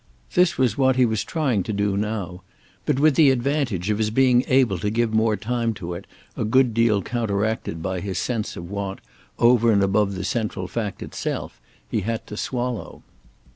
[0.33, 2.41] This was what he was trying to do now;
[2.87, 6.43] but with the advantage of his being able to give more time to it a
[6.43, 8.97] good deal counteracted by his sense of what,
[9.37, 13.03] over and above the central fact itself, he had to swallow.